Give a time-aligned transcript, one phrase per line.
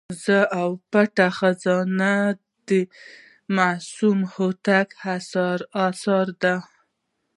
[0.23, 2.13] زه او پټه خزانه
[2.67, 2.69] د
[3.55, 4.87] معصوم هوتک
[5.95, 6.55] اثر دی.